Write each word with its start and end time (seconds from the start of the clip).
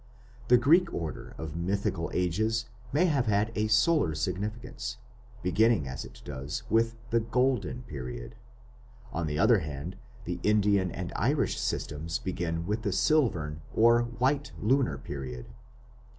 The 0.47 0.57
Greek 0.57 0.91
order 0.91 1.35
of 1.37 1.55
mythical 1.55 2.09
ages 2.11 2.65
may 2.91 3.05
have 3.05 3.27
had 3.27 3.51
a 3.53 3.67
solar 3.67 4.15
significance, 4.15 4.97
beginning 5.43 5.87
as 5.87 6.03
it 6.03 6.23
does 6.25 6.63
with 6.71 6.95
the 7.11 7.19
"golden" 7.19 7.83
period. 7.83 8.33
On 9.13 9.27
the 9.27 9.37
other 9.37 9.59
hand 9.59 9.95
the 10.25 10.39
Indian 10.41 10.89
and 10.89 11.13
Irish 11.15 11.59
systems 11.59 12.17
begin 12.17 12.65
with 12.65 12.81
the 12.81 12.91
Silvern 12.91 13.61
or 13.75 14.01
white 14.01 14.51
lunar 14.59 14.97
period. 14.97 15.45